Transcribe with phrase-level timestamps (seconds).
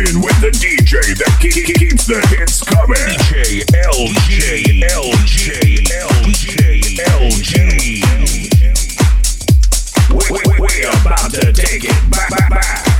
[0.00, 2.96] rocking with the DJ that keeps the hits coming.
[2.96, 6.56] DJ LG, LG, LG,
[6.96, 7.56] LG.
[10.10, 10.16] We,
[10.58, 12.99] we, about to take it back, back, back.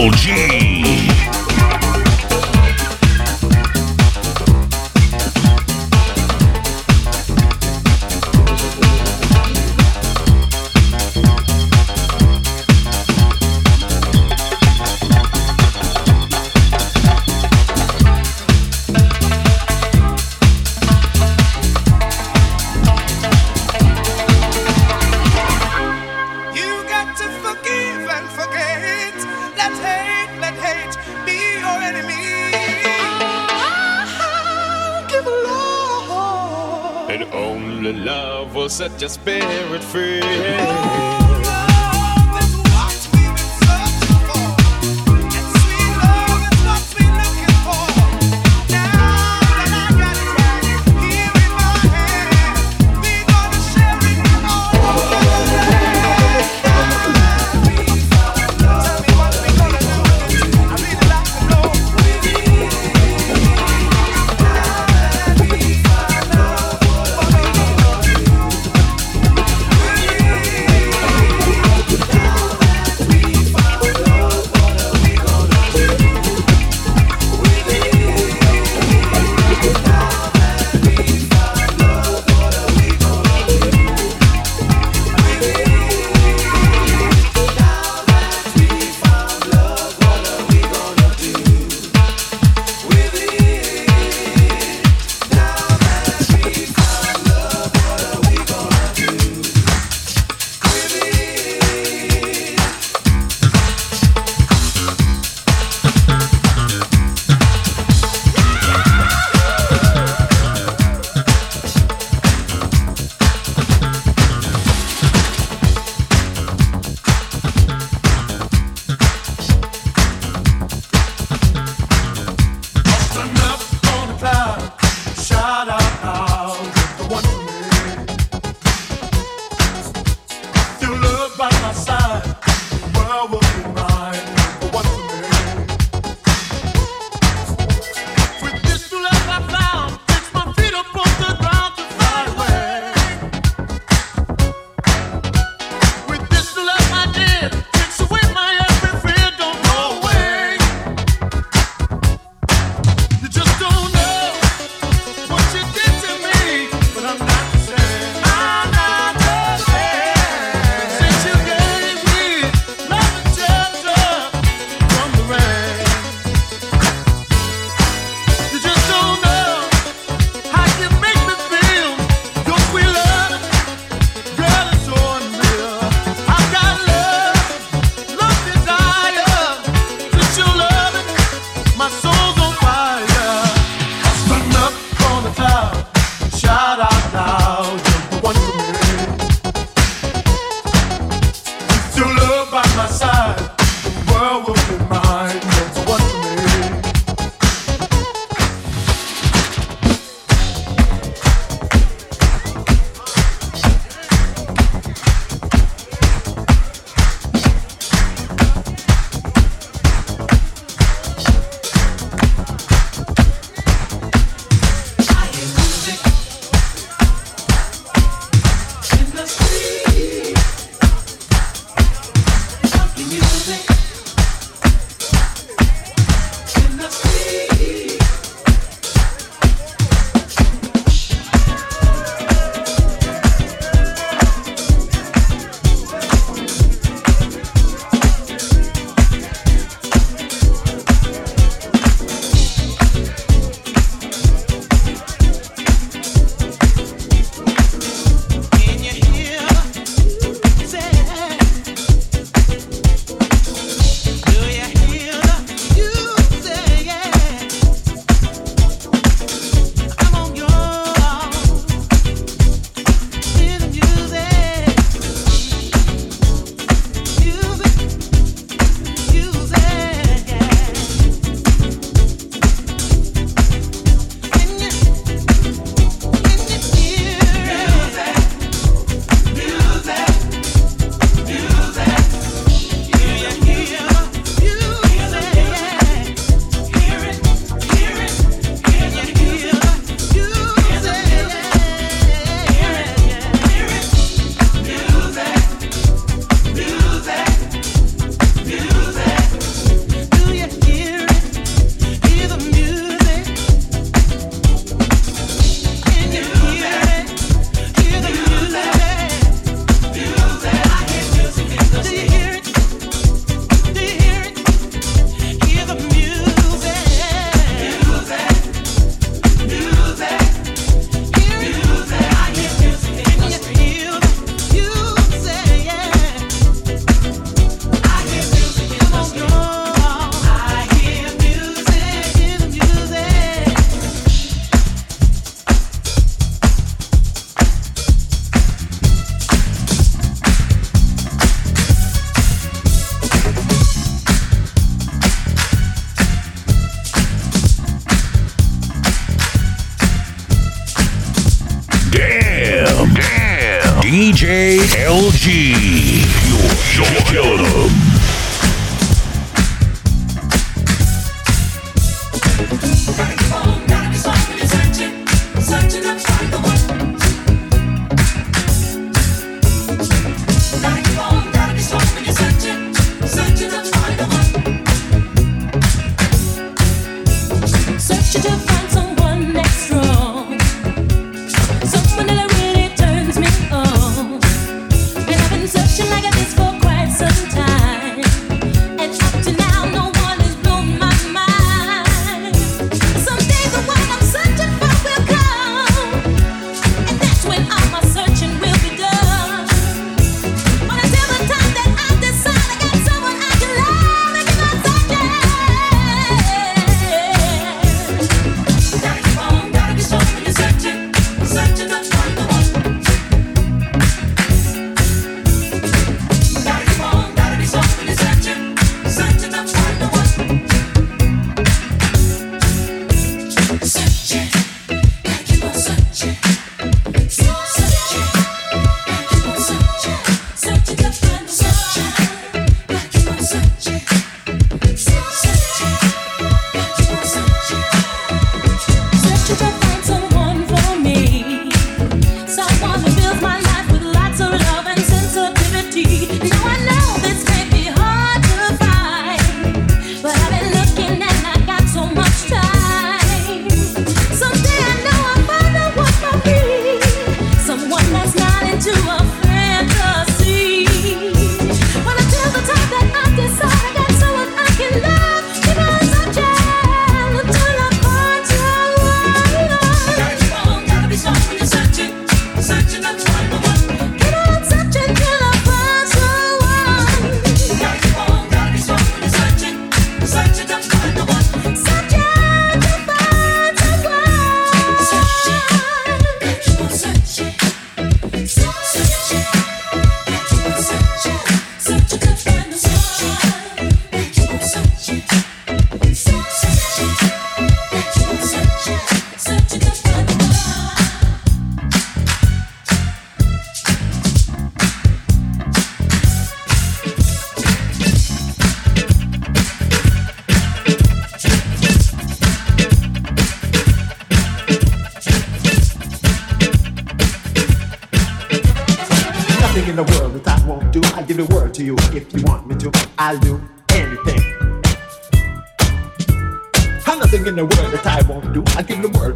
[0.00, 0.49] Ronaldinho.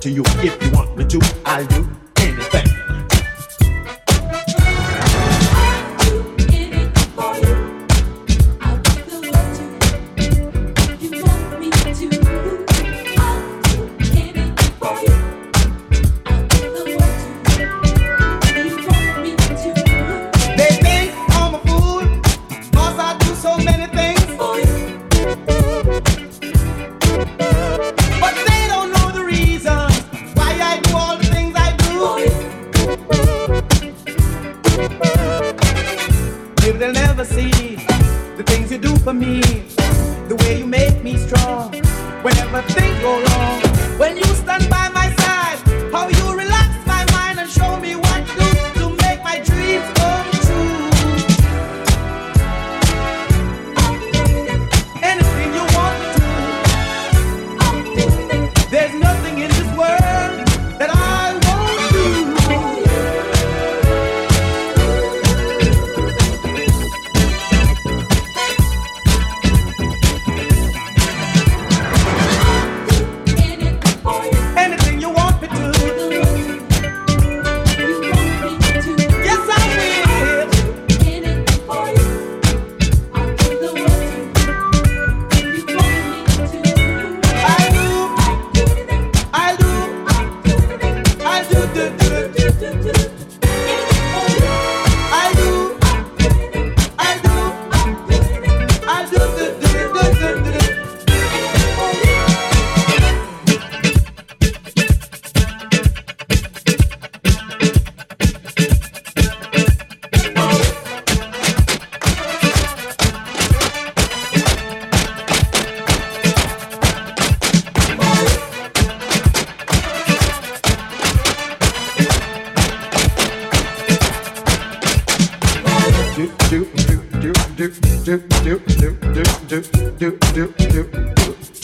[0.04, 0.23] to you.
[0.42, 0.63] If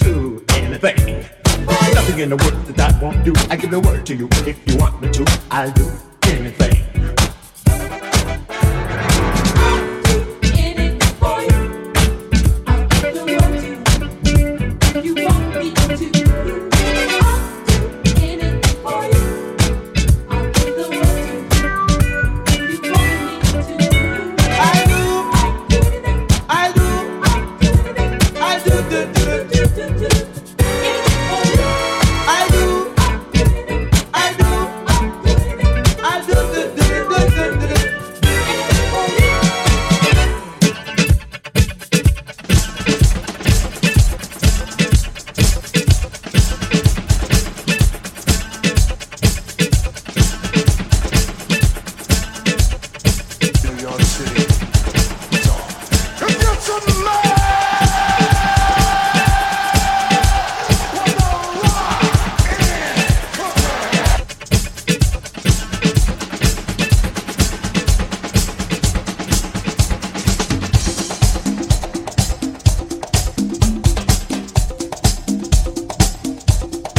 [0.01, 1.25] do anything.
[1.95, 3.33] Nothing in the world that I won't do.
[3.49, 5.41] I give the word to you if you want me to.
[5.51, 5.89] I'll do
[6.25, 6.89] anything.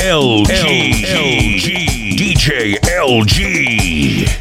[0.02, 1.06] LG.
[1.06, 2.18] LG.
[2.18, 4.41] DJ LG.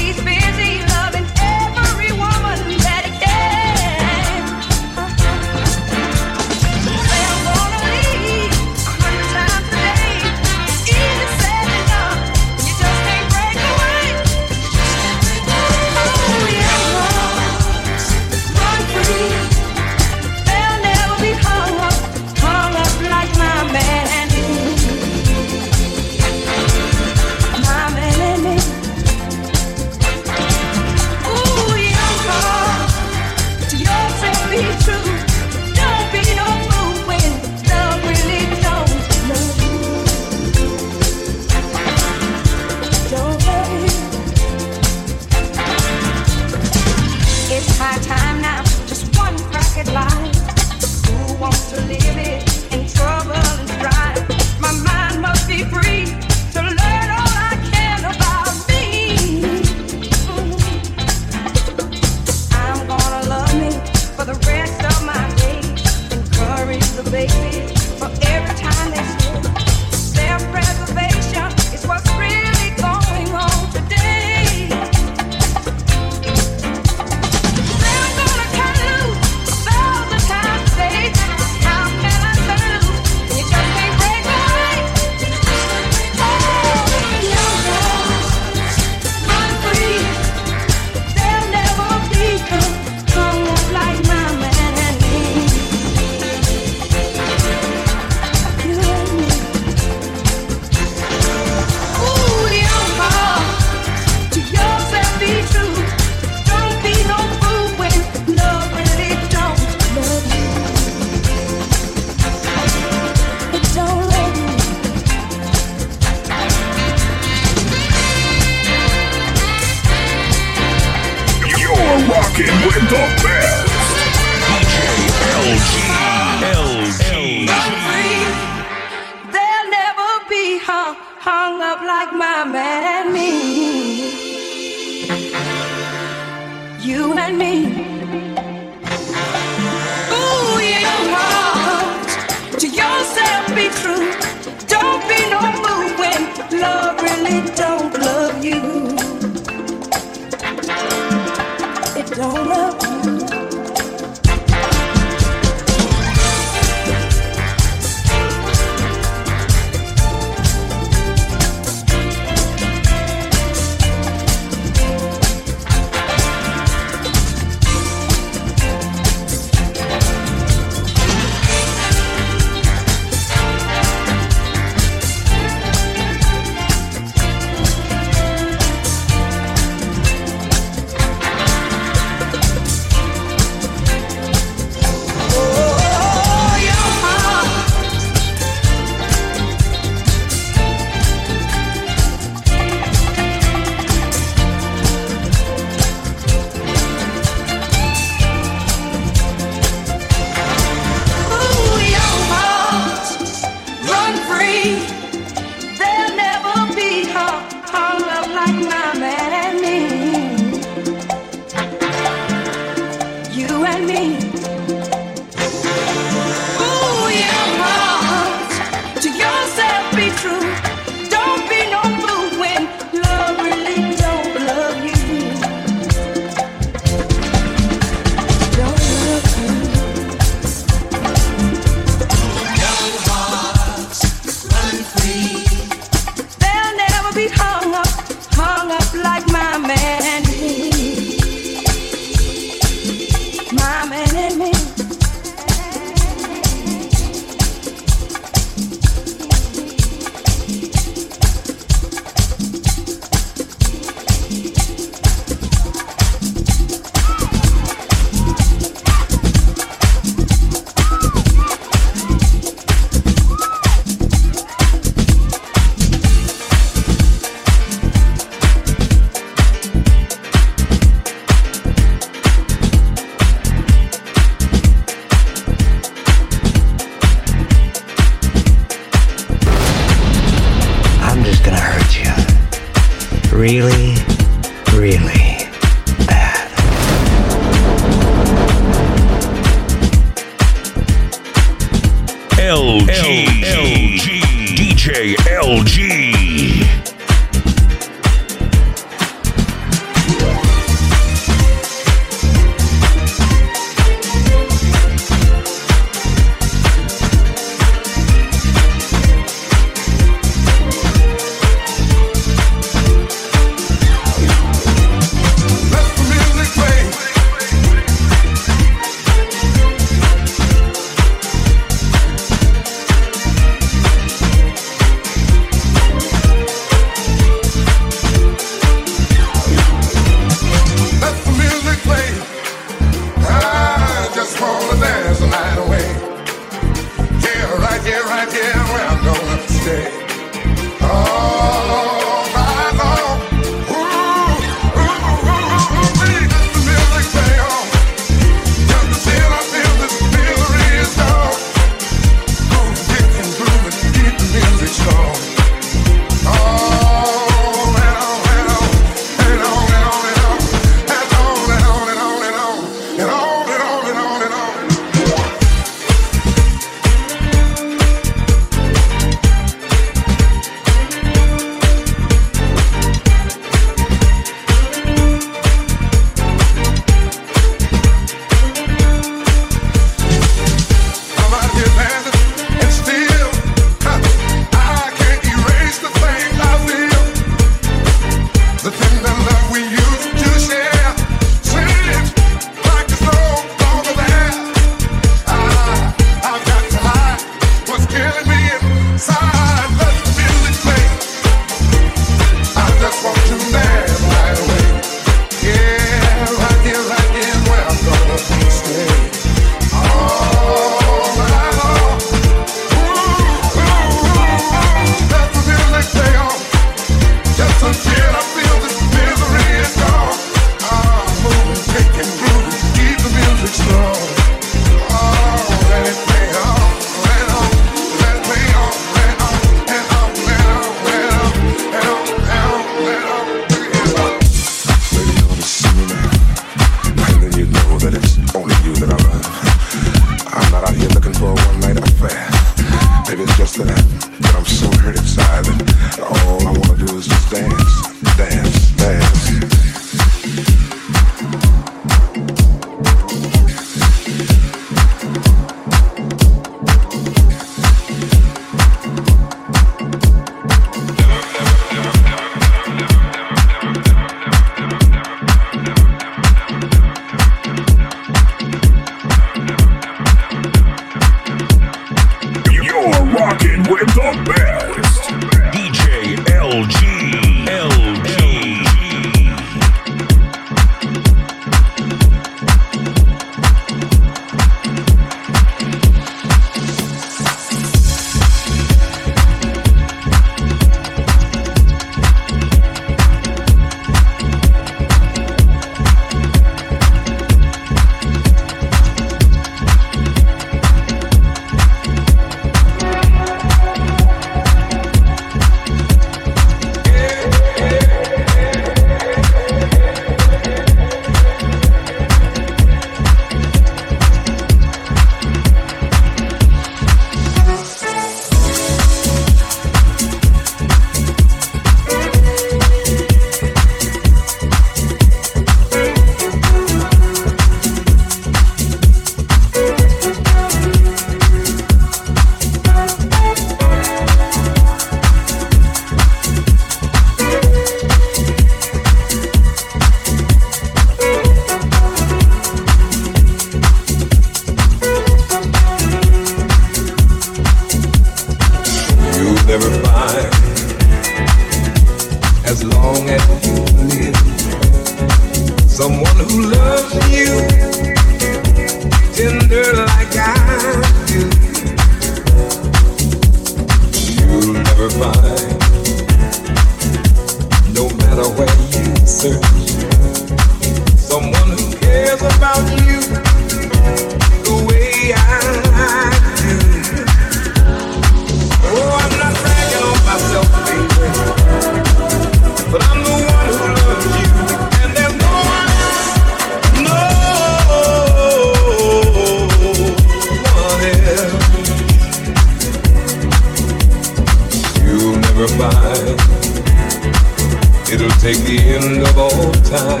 [597.92, 600.00] It'll take the end of all time.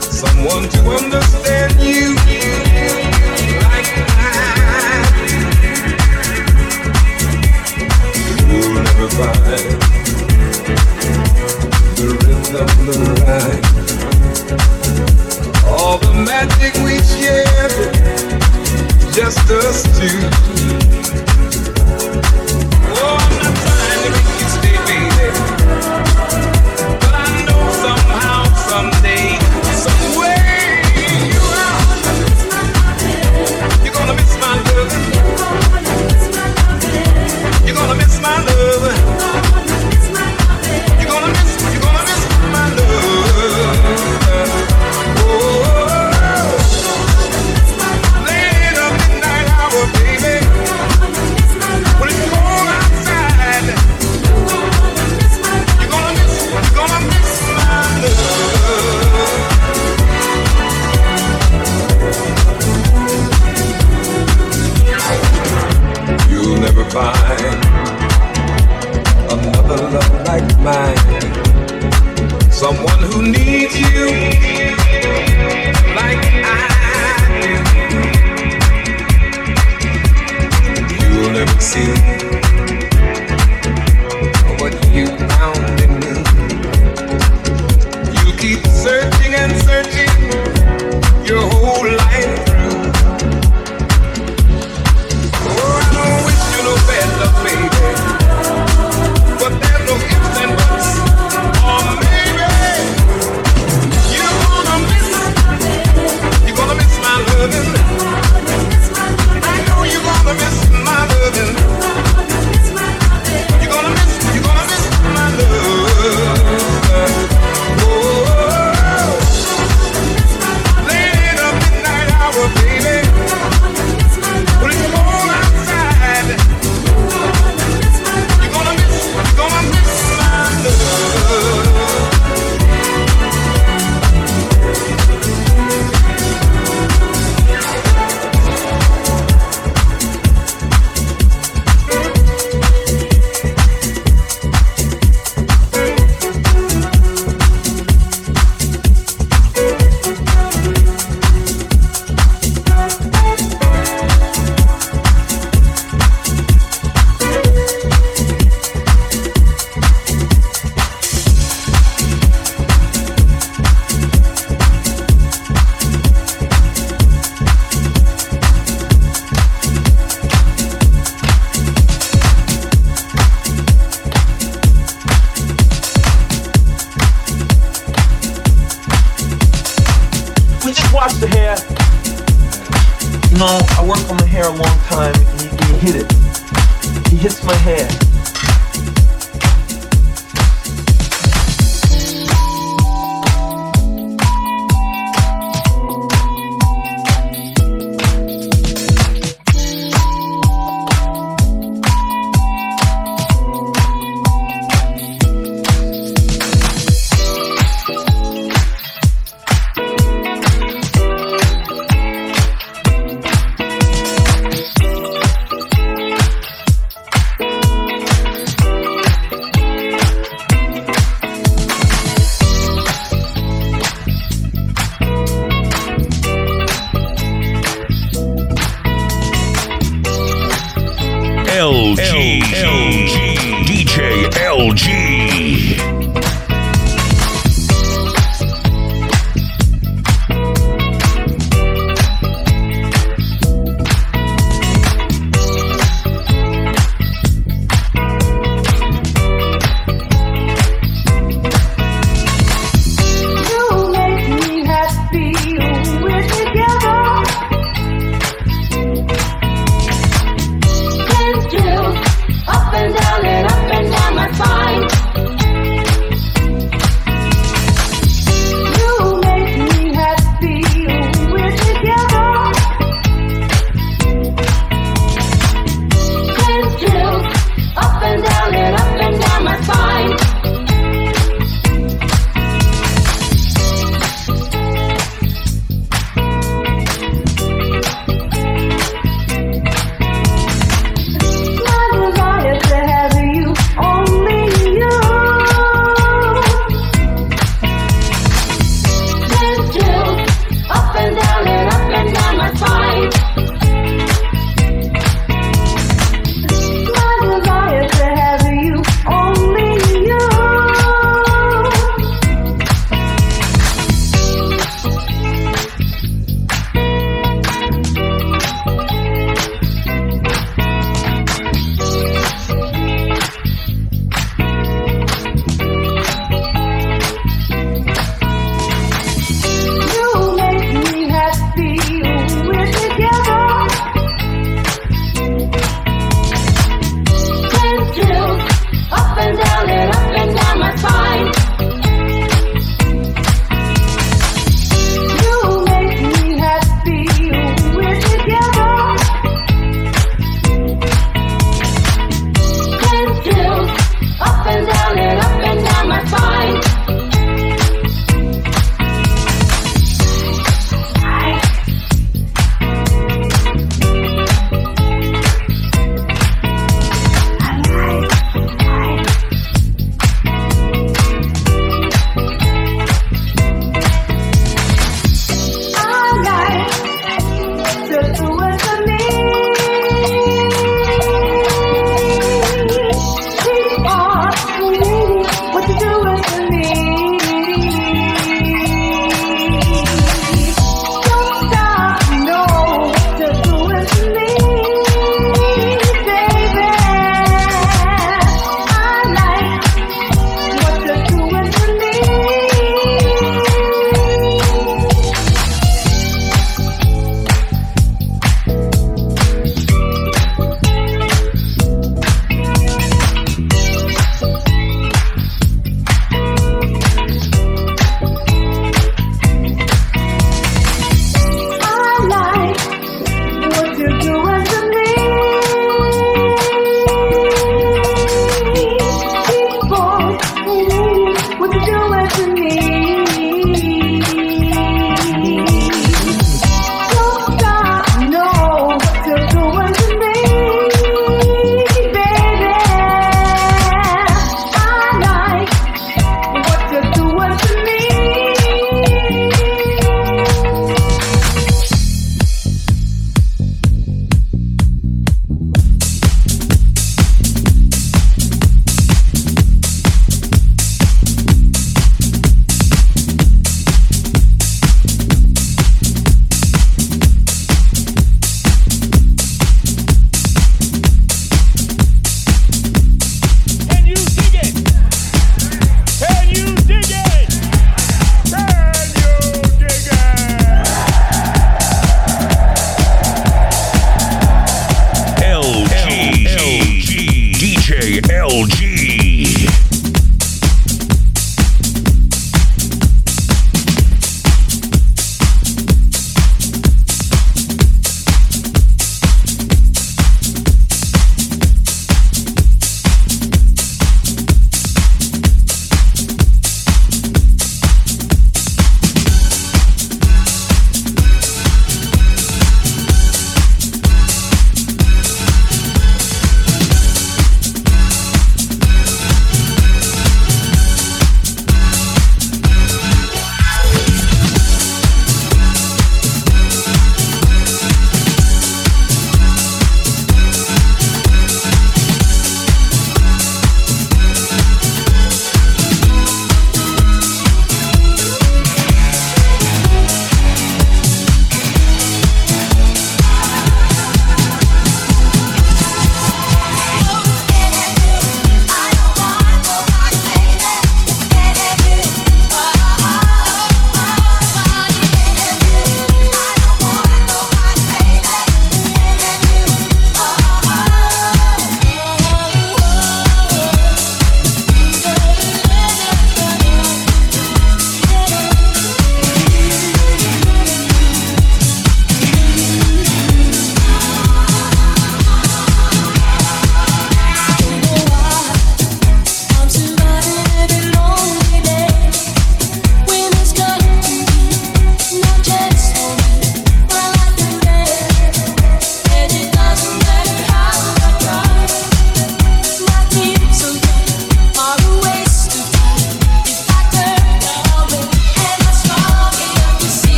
[0.00, 1.45] Someone to understand.
[72.76, 74.55] someone who needs you.